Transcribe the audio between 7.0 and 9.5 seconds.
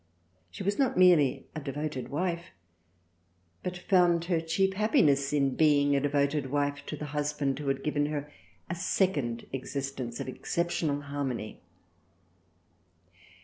husband who had given her a second